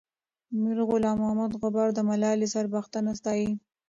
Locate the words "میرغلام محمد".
0.61-1.51